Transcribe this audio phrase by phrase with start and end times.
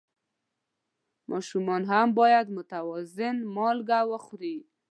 [1.31, 4.57] ماشومان هم باید متوازن مالګه وخوري.